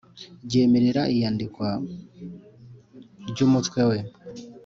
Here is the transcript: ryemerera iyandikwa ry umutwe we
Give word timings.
ryemerera 0.47 1.01
iyandikwa 1.15 1.69
ry 3.29 3.39
umutwe 3.45 3.79
we 3.89 3.97